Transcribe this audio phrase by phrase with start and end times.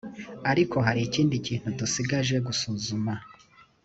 [0.51, 3.13] ariko hari ikindi kintu dusigaje gusuzuma